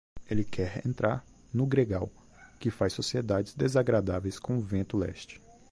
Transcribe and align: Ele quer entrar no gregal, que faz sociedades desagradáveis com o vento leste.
Ele 0.27 0.43
quer 0.43 0.81
entrar 0.83 1.23
no 1.53 1.67
gregal, 1.67 2.09
que 2.59 2.71
faz 2.71 2.91
sociedades 2.91 3.53
desagradáveis 3.53 4.39
com 4.39 4.57
o 4.57 4.59
vento 4.59 4.97
leste. 4.97 5.39